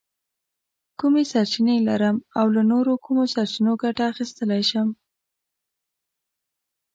[0.99, 4.89] کومې سرچینې لرم او له نورو کومو سرچینو ګټه اخیستلی شم؟